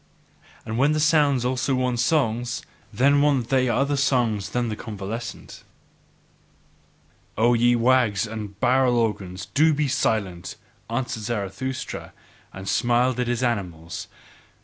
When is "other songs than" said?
3.69-4.67